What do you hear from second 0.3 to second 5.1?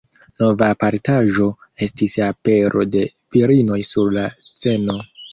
Nova apartaĵo estis apero de virinoj sur la sceno.